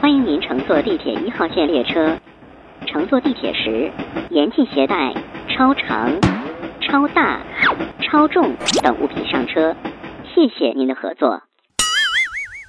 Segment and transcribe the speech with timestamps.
[0.00, 2.18] 欢迎您乘坐地铁一号线列车。
[2.86, 3.92] 乘坐地铁时，
[4.30, 5.14] 严禁携带
[5.48, 6.10] 超长、
[6.80, 7.40] 超大、
[8.02, 9.76] 超重等物品上车。
[10.34, 11.42] 谢谢您的合作。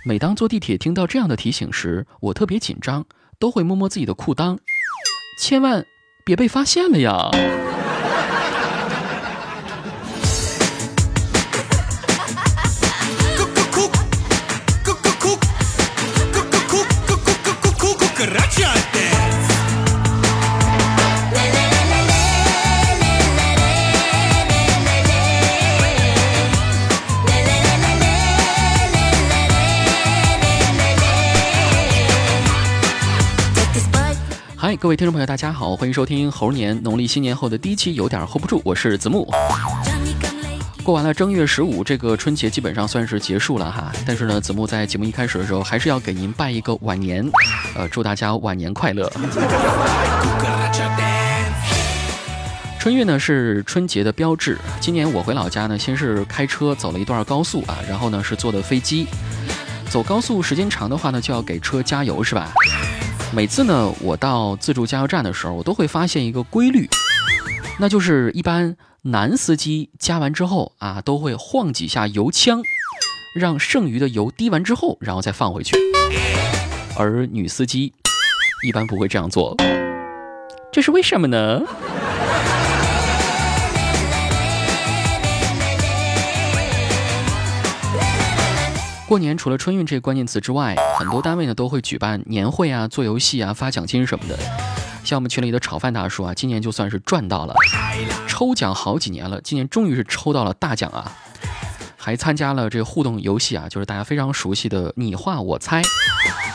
[0.05, 3.05] 每当坐地铁听到这样的提醒时，我特别紧张，
[3.39, 4.57] 都会摸摸自己的裤裆，
[5.39, 5.85] 千万
[6.25, 7.29] 别被发现了呀。
[34.77, 39.29] 各位听众朋友，大家好，欢迎收听猴年农历新年后的第一期，有点 hold 不住，我是子木。
[40.81, 43.91] 过完了正月十五，这个春节基本上算是结束了哈。
[44.05, 47.29] 但是呢，子木在节目一开始的时候，还是要给您拜一个晚年，
[47.75, 49.11] 呃，祝大家晚年快乐。
[52.79, 54.57] 春运呢是春节的标志。
[54.79, 59.05] 今年我回老家呢，先是开车走了一段高速啊，然后呢是坐的飞机。
[59.89, 62.53] 走高速时间长的话呢，就要给车加油是吧？
[63.33, 66.89] 每次呢，我到自助加油站的时候，我都会发现一个规律，
[67.79, 72.61] 那就是一般男司机加完之后啊，都会晃几下油枪，
[73.33, 75.77] 让剩余的油滴完之后，然后再放回去。
[76.97, 77.93] 而女司机
[78.67, 79.55] 一般不会这样做，
[80.69, 81.61] 这是为什么呢？
[89.11, 94.39] 过年除了春运这个关键词之外，很多单位呢都会举办年会啊、做游戏啊、发奖金什么的。
[95.03, 97.53] 像我们群里的炒饭大叔啊，今年就算是赚到了，
[98.25, 101.11] 抽奖好几年了，今年终于是抽到了大奖啊！
[101.97, 105.81] 还参加了这个互动游戏啊，就是大家非常熟悉的你画我猜。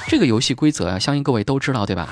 [0.08, 2.08] 这个游戏规则啊，相信各位都知道对吧？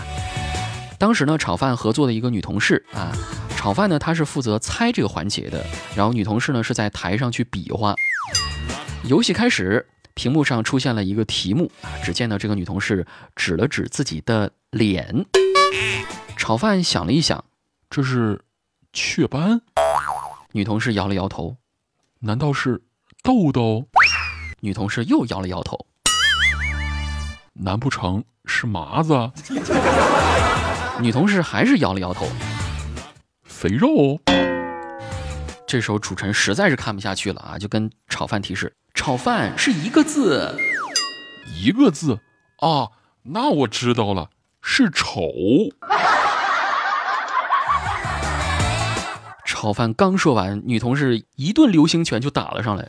[0.98, 3.16] 当时呢，炒饭合作的一个女同事啊，
[3.56, 5.64] 炒饭呢她是负责猜这个环节的，
[5.96, 7.94] 然后女同事呢是在台上去比划。
[9.04, 9.86] 游戏开始。
[10.14, 15.26] 屏幕上出现了一个题目啊，只见到这个女同事指了指自己的脸。
[16.36, 17.44] 炒饭想了一想，
[17.90, 18.42] 这是
[18.92, 19.60] 雀斑。
[20.52, 21.56] 女同事摇了摇头，
[22.20, 22.82] 难道是
[23.22, 23.88] 痘痘？
[24.60, 25.86] 女同事又摇了摇头，
[27.52, 29.30] 难不成是麻子？
[31.00, 32.28] 女同事还是摇了摇头，
[33.42, 34.20] 肥肉。
[35.74, 38.72] 这时候主持人实在是看不下去了啊，就跟炒饭提示。
[38.94, 40.56] 炒饭是一个字，
[41.60, 42.20] 一个字
[42.60, 42.90] 啊，
[43.24, 44.30] 那我知道了，
[44.62, 45.32] 是丑。
[49.44, 52.86] 炒饭刚说完，女同事一顿流星拳就打了上来。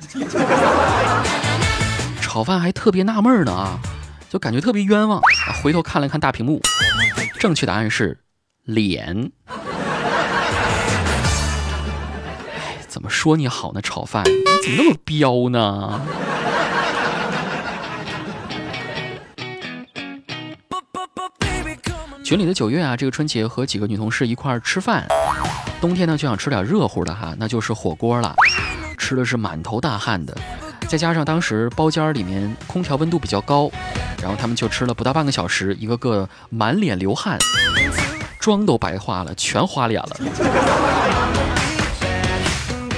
[2.21, 3.79] 炒饭还特别纳闷呢啊，
[4.29, 5.19] 就感觉特别冤枉，
[5.63, 6.61] 回头看了看大屏幕，
[7.39, 8.19] 正确答案是
[8.61, 9.31] 脸。
[12.95, 13.81] 怎么说你好呢？
[13.81, 14.31] 炒饭，你
[14.63, 15.99] 怎么那么彪呢？
[22.23, 25.05] 群里的九月啊，这个春节和几个女同事一块儿吃饭，
[25.81, 28.33] 冬天呢就想吃点热乎的哈，那就是火锅了。
[28.97, 30.33] 吃的是满头大汗的，
[30.87, 33.69] 再加上当时包间里面空调温度比较高，
[34.21, 37.37] 然后他们就吃了不到半个小时，一个个满脸流汗，
[38.39, 41.44] 妆都白花了，全花脸了。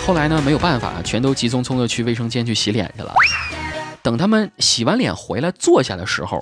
[0.07, 3.13] 后来呢，没有办法，全都急匆匆的去卫生间去洗脸去了。
[4.01, 6.41] 等他们洗完脸回来坐下的时候，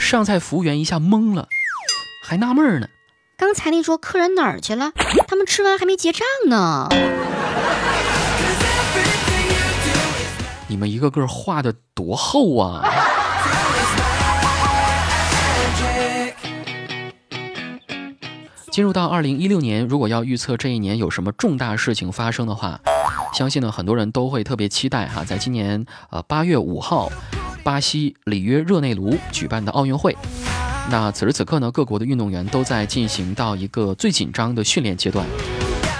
[0.00, 1.46] 上菜服务员一下懵了，
[2.26, 2.88] 还纳闷呢：
[3.38, 4.90] 刚才那桌客人哪儿去了？
[5.28, 6.88] 他们吃完还没结账呢。
[10.66, 12.82] 你们一个个画的多厚啊！
[18.70, 22.78] 进入到二零一六年，如果要预测这一年有什么重大事情发生的话，
[23.34, 27.10] 相信呢很多人都会特别期待哈，在今年呃八月五号，
[27.64, 30.16] 巴西里约热内卢举办的奥运会。
[30.88, 35.26] 那此时此刻呢，各国的运动员都在进行到一个最紧张的训练阶段。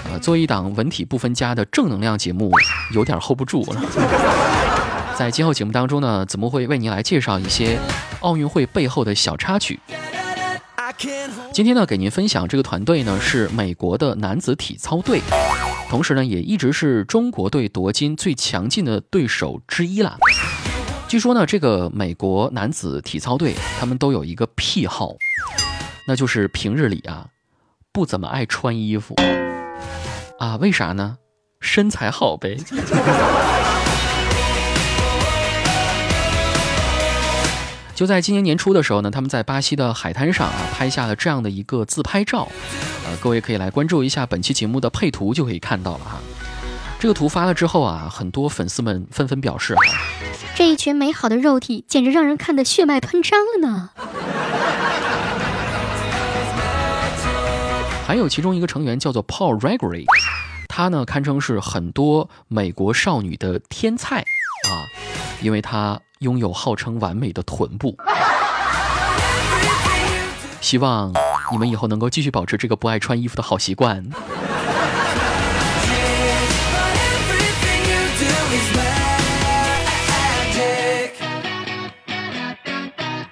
[0.08, 2.52] 呃，作为一档文体不分家的正能量节目，
[2.92, 3.82] 有点 hold 不住了。
[5.16, 7.78] 在今后节目当中呢，子木会为您来介绍一些
[8.20, 9.80] 奥运会背后的小插曲。
[11.50, 15.22] 今天呢，给您分享这个团队呢是美国的男子体操队，
[15.88, 20.18] 同时呢也一直是中国队夺金最强劲的对手之一啦。
[21.08, 25.14] 据说呢，这个美国男子体操队他们都有一个癖好，
[26.06, 27.28] 那就是平日里啊
[27.92, 29.14] 不怎么爱穿衣服
[30.38, 31.16] 啊，为啥呢？
[31.60, 32.58] 身材好呗。
[38.00, 42.48] 就在今年年初的时候呢，他们在巴西的海滩上啊拍下了这样的一个自拍照，
[43.04, 46.18] 呃，各位可以来关注一下本期节目的配图，就可以看到了哈。
[46.98, 49.80] 这个图发了之后啊，很多粉丝们纷纷表示啊，
[50.56, 53.90] 这一群美好的肉体简直让人看得血脉喷张了呢。
[58.06, 60.06] 还有其中一个成员叫做 Paul Gregory，
[60.68, 64.24] 他呢堪称是很多美国少女的天菜
[64.70, 64.86] 啊，
[65.42, 67.96] 因为他拥有号称完美的臀部。
[70.60, 71.12] 希望
[71.50, 74.08] 你们以后能够继续保持这个不爱穿衣服的好习惯。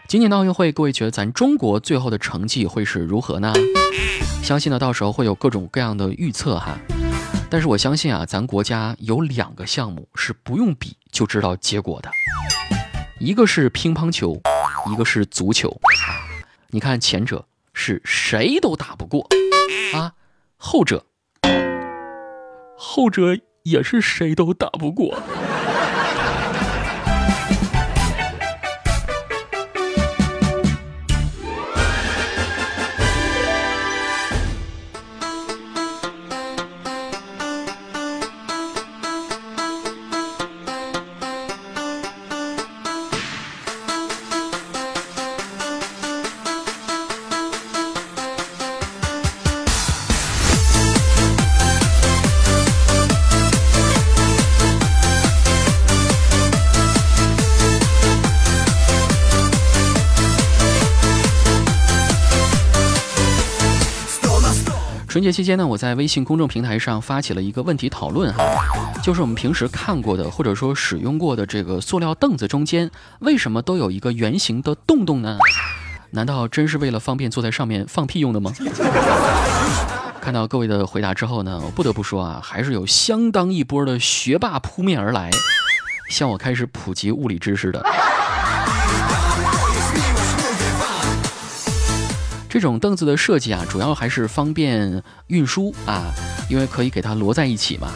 [0.08, 3.52] 今年的奥运会，各位觉得咱中国最后的成绩会是如何呢？
[4.42, 6.78] 相信呢，到时候会有各种各样的预测哈。
[7.50, 12.10] 但是我相信啊，咱国家有两个项目是不用比就知道结果的，
[13.18, 14.40] 一个是乒乓球，
[14.90, 15.80] 一个是足球。
[16.68, 19.26] 你看前者是谁都打不过
[19.94, 20.12] 啊，
[20.56, 21.04] 后者，
[22.76, 25.18] 后者也是谁都打不过。
[65.28, 68.42] 节期间呢，我在微信公众平台上发起了一个问题讨论哈，
[69.02, 75.36] 就是我们平时看过的或者说使用过的这个塑料凳子中间，为什么都有一个圆形的洞洞呢？
[76.12, 78.50] 难道真是为了方便坐在上面放屁用的吗？
[80.18, 85.28] 看到各位的回答之后呢，我不得不说啊，还是有相当一波的学霸扑面而来，
[86.08, 87.84] 向我开始普及物理知识的。
[92.58, 96.12] 这种凳子的设计啊，主要还是方便运输啊，
[96.50, 97.92] 因为可以给它摞在一起嘛。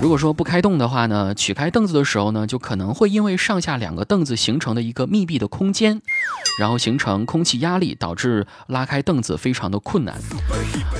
[0.00, 6.00] 如果说不开动的话呢，取开凳子的时候呢，就可能会因为上下两个凳子形成的一个密闭的空间，
[6.58, 10.18] 然后形成空气压力，导致拉开凳子非常的困难。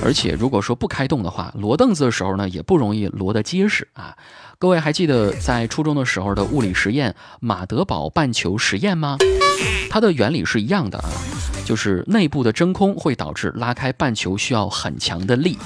[0.03, 4.15] 而且如果说不开动的话，摞凳子的时候呢，也不容易摞得结实啊。
[4.59, 9.17] 各位还记得在初中的时候的物理实验马德堡半球实验吗？
[9.89, 11.09] 它的原理是一样的啊。
[11.65, 15.57] 就是内部的真空会导致拉开半球需要很强的力。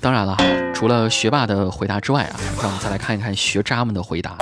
[0.00, 0.36] 当然了，
[0.72, 4.36] 除了学霸的回答之外啊，让我们再来看一看学渣们的回答。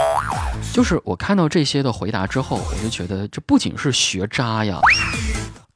[0.73, 4.79] 就是我看到这些的回答之后，我就觉得这不仅是学渣呀，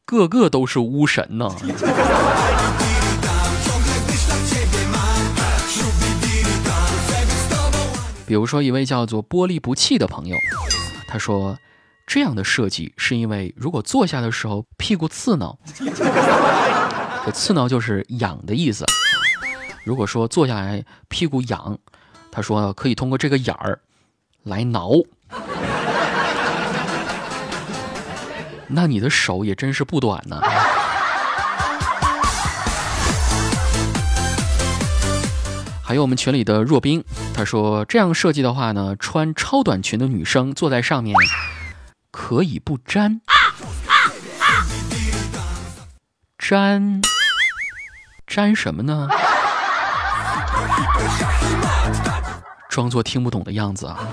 [0.05, 1.51] 个个都是巫神呢。
[8.27, 10.37] 比如说一位叫做玻璃不弃的朋友。
[11.07, 11.59] 他说
[12.07, 15.59] ：“这样的设计是因为，如果坐下的时候屁股刺挠，
[17.25, 18.85] 这刺挠就是痒的意思。
[19.85, 21.79] 如果说坐下来屁股痒，
[22.33, 23.81] 他说可以通过这个眼儿
[24.43, 24.91] 来挠。
[28.67, 30.41] 那你的手也真是不短呢。”
[35.87, 41.15] 还有我们群里的若冰，他说这样设计的话呢，穿超短裙的女生坐在上面
[42.11, 43.21] 可以不粘，
[46.39, 47.03] 粘
[48.27, 49.09] 粘什么呢？
[52.71, 54.09] 装作听不懂的样子啊。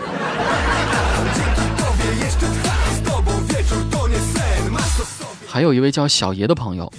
[5.47, 6.91] 还有一位叫小爷的朋友，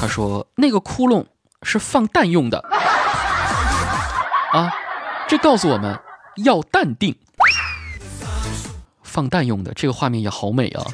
[0.00, 1.26] 他说那个窟窿
[1.62, 2.64] 是放蛋用的。
[4.52, 4.68] 啊，
[5.28, 5.96] 这告诉我们
[6.44, 7.14] 要淡定，
[9.04, 10.84] 放蛋用的这个画面也好美啊。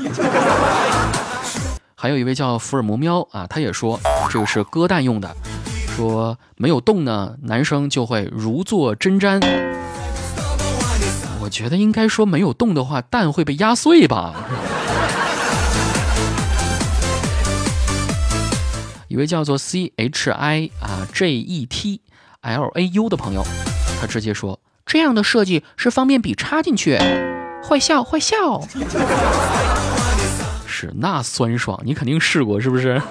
[1.95, 3.99] 还有一位叫福尔摩喵啊，他也说
[4.31, 5.35] 这个是割蛋用的，
[5.89, 9.41] 说没有动呢，男生就会如坐针毡。
[11.41, 14.35] 我觉得应该说没有动的话，蛋会被压碎吧。
[19.09, 22.03] 一位叫做 C H I 啊 J E T。
[22.47, 23.45] L A U 的朋友，
[24.01, 26.97] 他直接说这样的设计是方便笔插进去，
[27.69, 28.63] 坏笑坏笑，
[30.65, 33.03] 是那酸爽，你肯定试过是不是？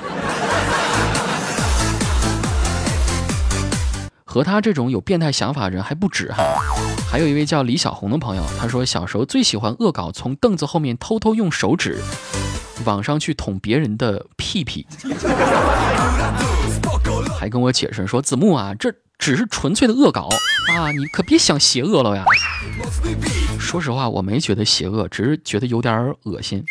[4.24, 6.44] 和他这种有变态想法的人还不止哈，
[7.10, 12.02] 还有一位叫李小红的朋友，他说小时候最喜欢恶搞，从凳子后面偷偷用手指
[12.86, 14.88] 往上去捅别人的屁屁，
[17.38, 20.30] 还跟我解释说子木啊，这只是纯粹的恶搞
[20.76, 22.24] 啊，你可别想邪恶了呀。
[23.60, 26.64] 说实话，我没觉得邪恶，只是觉得有点恶心。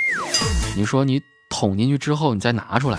[0.77, 2.99] 你说你捅进去之后，你再拿出来，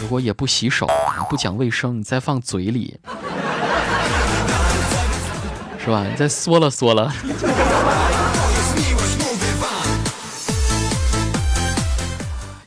[0.00, 0.86] 如果也不洗手、
[1.28, 2.96] 不讲卫生，你再放嘴里，
[5.78, 6.04] 是吧？
[6.08, 7.12] 你再缩了缩了。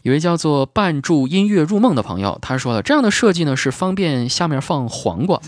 [0.03, 5.39] 一位叫做伴助音乐入梦的朋友，他说了，这样的设计呢是方便下面放黄瓜，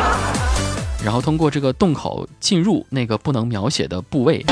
[1.02, 4.44] 然后通过这个洞口进入那个不能描写的部位。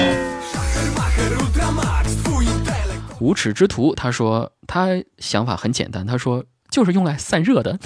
[3.20, 7.78] 无耻之徒，他说他想法很简单，他说就是用来散热的。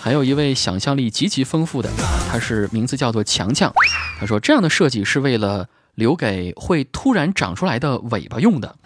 [0.00, 1.90] 还有一位想象力极其丰富的，
[2.30, 3.70] 他是名字叫做强强，
[4.18, 8.76] 他说这样的设计是为了留给会突然长出来的尾巴用的。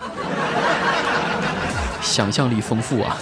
[2.02, 3.16] 想象力丰富啊！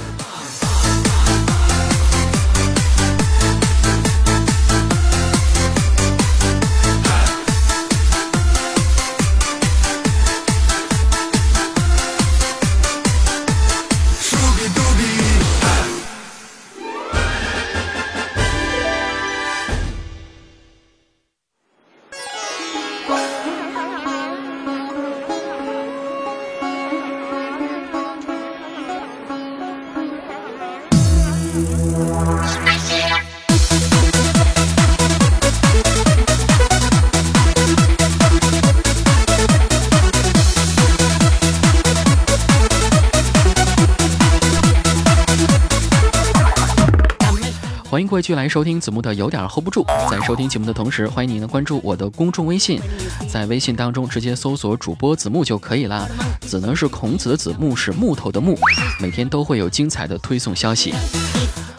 [48.24, 49.84] 继续来收听子木的有点 hold 不住。
[50.10, 52.80] 在收听节目的同时，欢迎您呢关注我的公众微信，
[53.28, 56.08] 在微信当中直接搜索主播子木就可以啦。
[56.40, 58.56] 子呢是孔子的子，木是木头的木，
[58.98, 60.94] 每天都会有精彩的推送消息。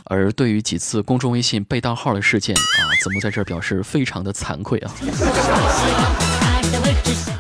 [0.04, 4.92] 而对于几次公众微信被盗号的事件啊，子木在这儿表示非常的惭愧啊。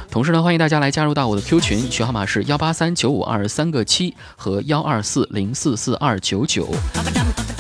[0.09, 6.67] 同时呢，欢迎大家来加入到我的 Q 群，群号码是幺八三九五二三个七和幺二四零四四二九九。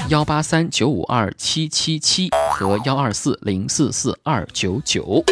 [0.07, 5.23] 幺八三九五二七七七和幺二四零四四二九九。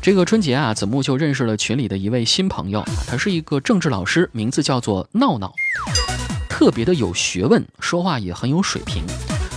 [0.00, 5.52] 这个春节啊，子木就认识了群里的一位新朋友，他是一个政治老师，名字叫做闹闹，
[6.48, 9.04] 特别的有学问，说话也很有水平。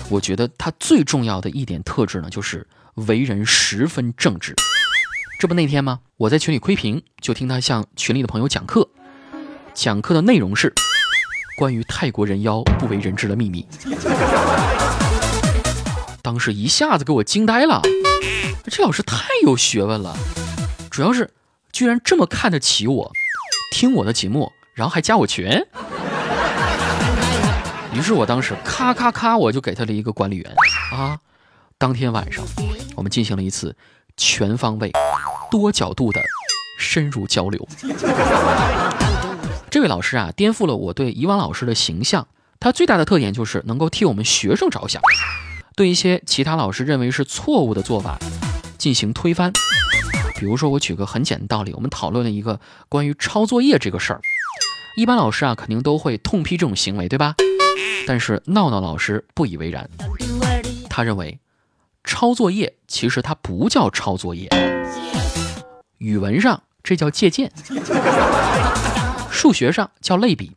[0.09, 4.53] 我觉得他最重要的一点特质呢，就是为人十分正直。
[5.39, 6.01] 这不那天吗？
[6.17, 8.89] 我在群里窥屏，就听他向群里的朋友讲课，
[9.73, 10.73] 讲课的内容是。
[11.59, 13.67] 关于泰国人妖不为人知的秘密，
[16.21, 17.81] 当时一下子给我惊呆了。
[18.71, 20.15] 这老师太有学问了，
[20.89, 21.29] 主要是
[21.73, 23.11] 居然这么看得起我，
[23.73, 25.49] 听我的节目，然后还加我群。
[27.93, 30.49] 于是我当时咔咔咔，我就给他了一个管理员
[30.93, 31.19] 啊。
[31.77, 32.41] 当天晚上，
[32.95, 33.75] 我们进行了一次
[34.15, 34.93] 全方位、
[35.51, 36.21] 多角度的
[36.79, 37.67] 深入交流。
[39.71, 42.27] 这位老师啊，颠覆了我对以往老师的形象。
[42.59, 45.01] 他最大的特点就是能够替我们学生着想，
[45.75, 48.17] 对一些其他老师认为是错误的做法
[48.77, 49.53] 进行推翻。
[50.37, 52.59] 比如说，我举个很简单的道理，我们讨论了一个
[52.89, 54.21] 关于抄作业这个事儿。
[54.97, 57.35] 一般老师啊，肯定都会痛批这种行为，对吧？
[58.07, 59.89] 但是闹闹老师不以为然，
[60.89, 61.39] 他认为
[62.03, 64.49] 抄作业其实它不叫抄作业，
[65.99, 67.51] 语文上这叫借鉴。
[69.41, 70.51] 数学上叫类比，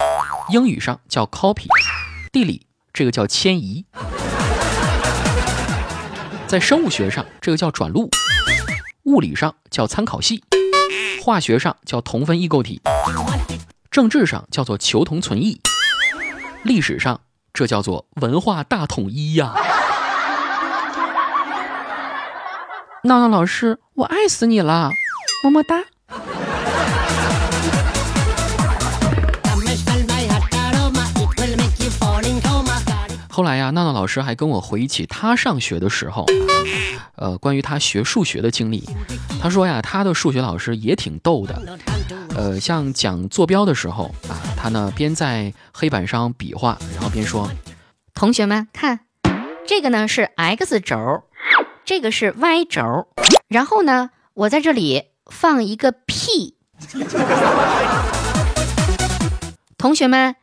[0.49, 1.67] 英语上叫 copy，
[2.33, 3.85] 地理这个叫迁移，
[6.49, 8.11] 在生物学上这个叫转录，
[9.05, 10.43] 物理上叫参考系，
[11.23, 12.83] 化学上叫同分异构体，
[13.89, 15.61] 政治上叫做求同存异，
[16.65, 17.21] 历史上
[17.53, 19.55] 这叫做文化大统一呀！
[23.05, 24.91] 闹闹老师，我爱死你了，
[25.45, 25.92] 么么哒。
[33.35, 36.27] 后来呀，娜娜老师还跟我回忆起他上学的时候，
[37.17, 38.87] 呃，关于他学数学的经历。
[39.41, 41.79] 他说呀，他的数学老师也挺逗的，
[42.37, 47.51] 呃，像讲坐标的时候啊，他呢边在黑板上比划，然后边说
[48.13, 49.01] ：“同学们看，
[49.67, 51.23] 这个呢是 x 轴，
[51.87, 53.09] 这个是 y 轴，
[53.49, 56.55] 然后呢，我在这里放一个 p。”
[59.79, 60.37] 同学们，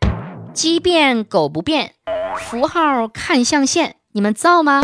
[0.53, 1.93] 鸡变狗不变，
[2.37, 4.83] 符号看象限，你们造吗？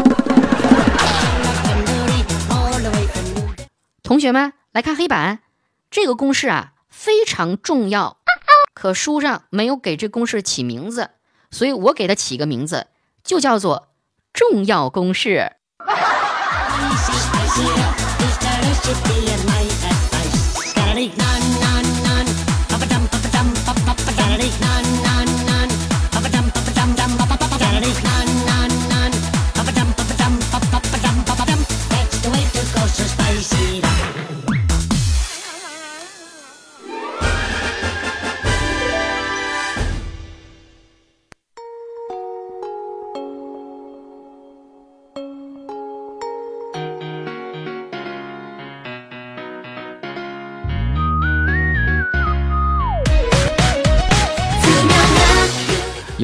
[4.04, 5.40] 同学们来看黑板，
[5.90, 8.18] 这个公式啊非常重要，
[8.74, 11.10] 可书上没有给这公式起名字，
[11.52, 12.88] 所以我给它起个名字，
[13.24, 13.90] 就叫做
[14.32, 15.54] 重要公式。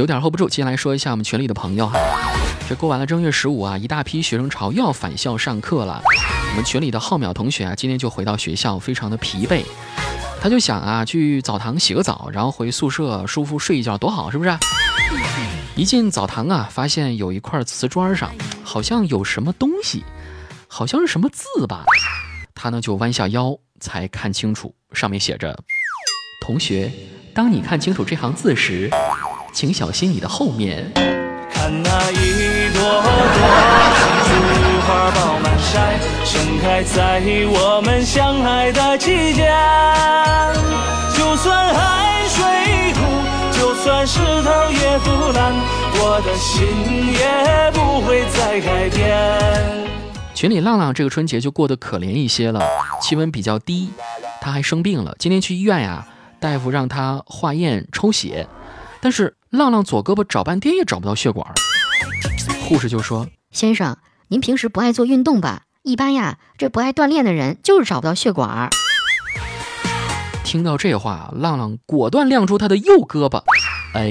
[0.02, 1.96] 有点 hold 不住，接下来说一下我们群里的朋友哈。
[2.68, 6.02] 这过完了正月十五啊，一大批学生潮又要返校上课了。
[6.50, 9.64] 我们群里的浩淼同学啊，今天就回到学校，非常的疲惫。
[10.42, 14.58] 他就想啊，去澡堂洗个澡，然后回宿舍舒服睡一觉，多好，是不是？
[15.76, 18.32] 一进澡堂啊，发现有一块瓷砖上
[18.64, 20.04] 好像有什么东西，
[20.68, 21.86] 好像是什么字吧。
[22.56, 25.56] 他呢就弯下腰，才看清楚，上面写着
[26.44, 26.92] ：“同学，
[27.36, 28.90] 当你看清楚这行字时。”
[29.52, 30.92] 请小心你的后面。
[31.54, 33.40] 看那一朵朵
[34.26, 34.32] 菊
[34.88, 39.52] 花爆满山，盛开在我们相爱的季节。
[41.16, 43.00] 就算海水枯，
[43.52, 45.54] 就算石头也腐烂，
[46.00, 46.66] 我的心
[47.14, 49.88] 也不会再改变。
[50.34, 52.62] 群里浪浪这个春节就过得可怜一些了，
[53.02, 53.92] 气温比较低，
[54.40, 55.16] 他还生病了。
[55.20, 56.08] 今天去医院呀，
[56.40, 58.48] 大夫让他化验抽血，
[59.02, 59.36] 但是。
[59.52, 61.46] 浪浪左胳膊找半天也找不到血管，
[62.64, 63.98] 护士就说：“先生，
[64.30, 65.64] 您平时不爱做运动吧？
[65.84, 68.70] 一般呀，这不爱锻炼的人就是找不到血管。”
[70.46, 73.44] 听到这话，浪浪果断亮出他的右胳膊，
[73.94, 74.10] 哎，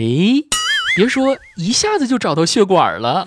[0.94, 3.26] 别说一下子就找到血管了。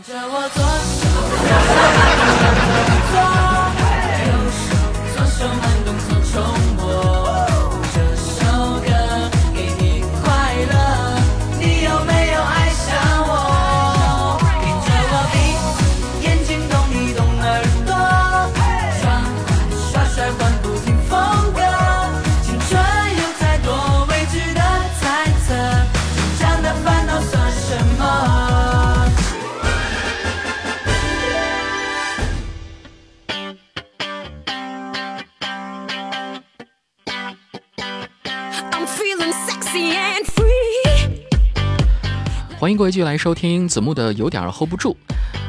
[42.91, 44.95] 继续来收听子木的有点 hold 不住，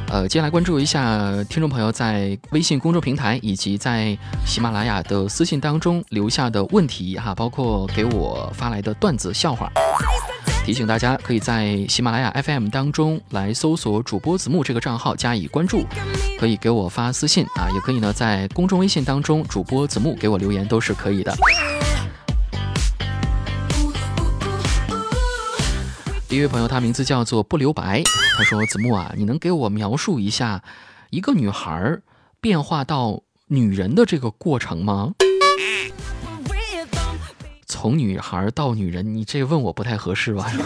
[0.08, 4.16] 呃，接下来关注一下听众朋友在微信公众平台以及在
[4.46, 9.70] 喜马拉雅的私信当中留下的问题哈，包括给我发来的段子笑话。
[10.64, 15.84] 提醒大家可以在喜马拉雅 FM 当中来搜索主播子木这个账号加以关注，
[16.38, 21.34] 可以给我发私信啊，也可以呢在公众微信当中主播子木给我留言都是可以的。
[26.34, 28.02] 一位朋友，他名字叫做不留白。
[28.36, 30.60] 他说：“子木啊，你能给我描述一下
[31.10, 32.00] 一个女孩
[32.40, 35.12] 变化到女人的这个过程吗？
[37.66, 40.50] 从女孩到女人，你这问我不太合适吧？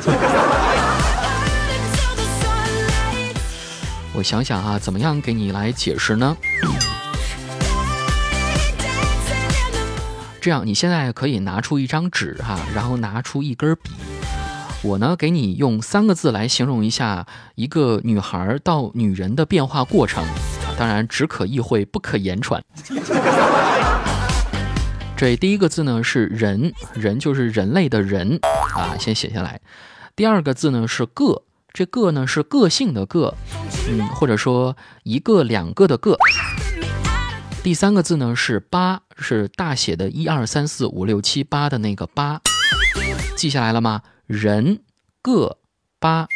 [4.14, 6.34] 我想想啊，怎么样给你来解释呢？
[10.40, 13.90] 这样，你现在可以拿出一张纸哈，然后拿出一根笔。”
[14.88, 20.24] 我呢，给你用三个字来形容一下一个女孩到女人的变化过程，
[20.78, 22.64] 当然只可意会不可言传。
[25.14, 28.40] 这第一个字呢是人，人就是人类的人
[28.74, 29.60] 啊，先写下来。
[30.16, 31.42] 第二个字呢是个，
[31.74, 33.34] 这个呢是个性的个，
[33.90, 36.16] 嗯，或者说一个两个的个。
[37.62, 42.40] 第三个字呢是八，是大写的一二三四五六七八的那个八，
[43.36, 44.00] 记下来了吗？
[44.28, 44.80] 人
[45.22, 45.56] 个
[45.98, 46.28] 八，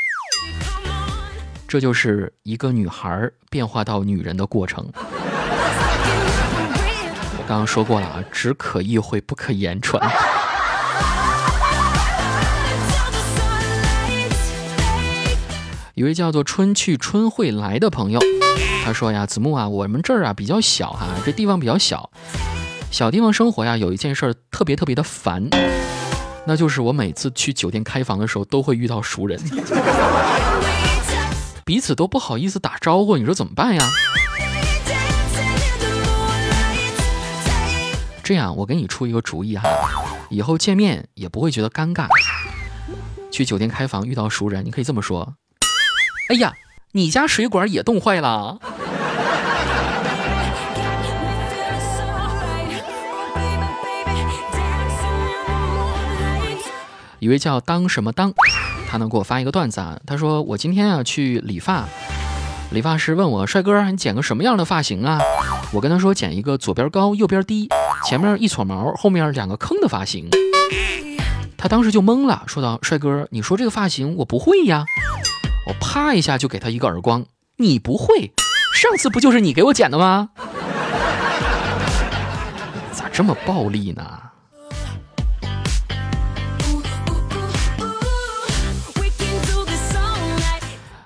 [1.69, 4.91] 这就是一个女孩变化到女人的过程。
[7.37, 10.03] 我刚刚说过了啊，只可意会不可言传。
[15.93, 18.19] 一位叫做“春去春会来”的朋友，
[18.87, 22.11] 他说呀：“子木啊，我们这儿啊比较小哈，这地方比较小，
[22.91, 25.51] 小地方生活呀，有一件事特别特别的烦。”
[26.45, 29.41] 那就是我每次去酒店开房的时候都会遇到熟人，
[31.65, 33.89] 彼此都不好意思打招呼，你说怎么办呀？
[38.25, 39.69] 这样，我给你出一个主意哈，
[40.31, 42.07] 以后见面也不会觉得尴尬。
[43.31, 45.35] 去酒店开房遇到熟人，你可以这么说
[46.29, 46.53] ：“哎呀，
[46.93, 48.59] 你家水管也冻坏了。”
[57.23, 58.35] 一位叫当什么当，
[58.89, 61.85] 他呢给我发一个段子啊，他说我今天啊去理发，
[62.73, 65.21] 理发师问我帅哥，你剪个什么样的发型啊？
[65.73, 67.69] 我跟他说剪一个左边高右边低，
[68.05, 70.29] 前面一撮毛，后面两个坑的发型。
[71.57, 74.85] 他当时就懵了，说道：“帅哥，你说这个发型我不会呀！”
[75.69, 77.25] 我啪一下就给他一个耳光，
[77.59, 78.33] 你不会？
[78.75, 80.31] 上次不就是你给我剪的吗？
[82.91, 84.05] 咋这么暴力呢？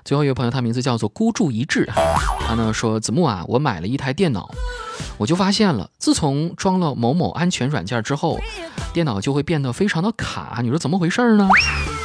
[0.07, 2.01] 最后一位朋友，他名字叫做孤注一掷哈，
[2.39, 4.49] 他呢说子木啊，我买了一台电脑，
[5.17, 8.39] 我就发现了，自从装了某某安全软件之后，
[8.93, 11.49] 电脑就会变得非常的卡，你说怎么回事呢？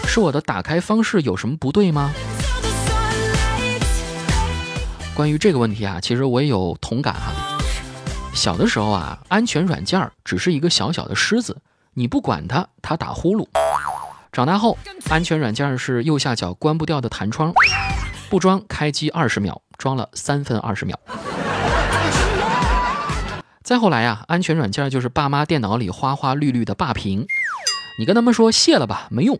[0.09, 2.13] 是我的打开方式有什么不对吗？
[5.15, 7.33] 关于这个问题啊，其实我也有同感哈。
[8.35, 11.57] 小的时候啊，安全软件只是一个小小的狮子，
[11.95, 13.47] 你不管它，它打呼噜。
[14.33, 14.79] 长大后，
[15.11, 17.53] 安全软件是右下角关不掉的弹窗。
[18.31, 20.99] 不装开机二十秒，装了三分二十秒。
[23.63, 27.27] 再后来呀，安全软件就是爸妈电脑里花花绿绿的霸屏，
[27.99, 29.39] 你跟他们说卸了吧，没用，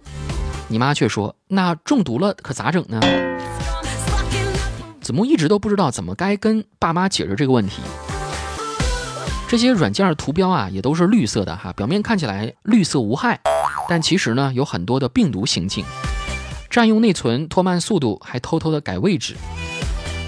[0.69, 3.01] 你妈却说那中毒了可咋整呢？
[5.01, 7.81] 子木一直都不知道怎么该跟爸妈解释这个问题。
[9.49, 13.41] 这些软件图标啊，也都是绿色的哈，表面看起来绿色无害，
[13.89, 15.85] 但其实呢，有很多的病毒行径。
[16.71, 19.37] 占用内存、拖慢速度，还偷偷的改位置。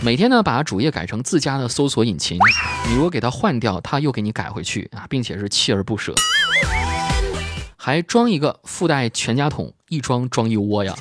[0.02, 2.38] 每天呢，把主页改成自家的搜索引擎。
[2.86, 6.12] 你如果给它换掉，它又给你改回去啊，并且是锲而不舍。
[7.76, 10.94] 还装一个附带全家桶，一装装一窝呀。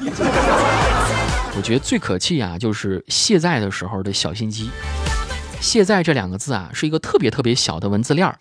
[1.56, 4.70] 我觉得最可气啊，就是卸载的时候的小心机。
[5.60, 8.38] 卸载这两个字啊，是一个特别特别小的文字链儿，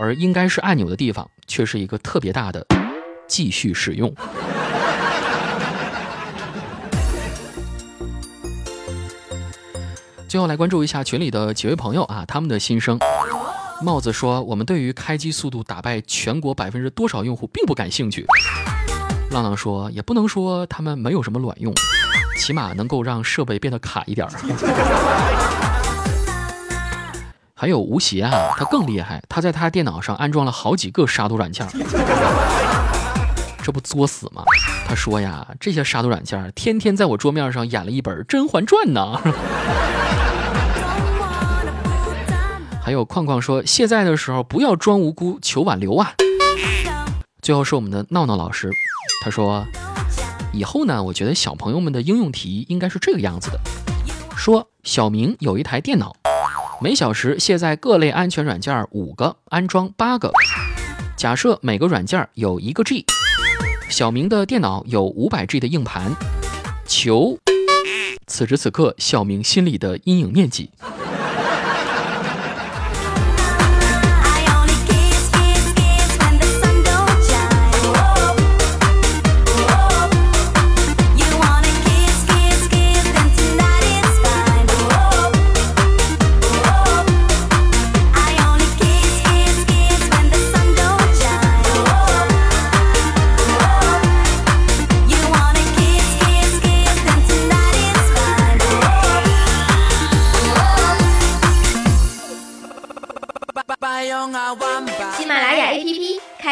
[0.00, 2.66] 而应该是按钮的地方，却是一个特别大的
[3.32, 4.14] 继续使用。
[10.28, 12.98] 最后来关注一下群里的几位朋友啊，他们的心声。
[13.82, 18.26] 帽子说：“我们对于开机速度打败全国百分之多少用户并不感兴趣。”
[19.32, 21.72] 浪浪说：“也不能说他们没有什么卵用，
[22.36, 24.32] 起码能够让设备变得卡一点儿。
[27.54, 31.66] ”还有吴邪啊，他更厉害，他在他电脑上安装了好几个杀毒软件，
[33.62, 34.42] 这不作死吗？
[34.86, 39.20] 他说呀，这些杀毒软件天天在我桌面上演了一本《甄嬛传》呢。
[42.84, 46.14] 还有框框说卸载的时候不要装无辜求挽留啊。
[47.40, 48.70] 最后是我们的闹闹老师，
[49.24, 49.64] 他说
[50.52, 53.60] 以后呢，我觉得小朋友们的应用题应该是这个样子的：
[54.36, 56.14] 说小明有一台电脑，
[56.80, 60.32] 每小时卸载各类安全软件五个，安装八个。
[61.16, 63.06] 假设每个软件有一个 G，
[63.92, 66.16] 小明的电脑有五百 G 的硬盘，
[66.86, 67.38] 求
[68.26, 70.70] 此时此刻小明心里的阴影面积。